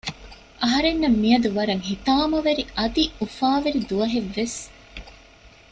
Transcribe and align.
އަހަރެންނަށް 0.61 1.17
މިއަދު 1.21 1.49
ވަރަށް 1.57 1.83
ހިތާމަވެރި 1.89 2.63
އަދި 2.77 3.03
އުފާވެރި 3.19 3.79
ދުވަހެއް 3.89 4.31
ވެސް 4.37 4.59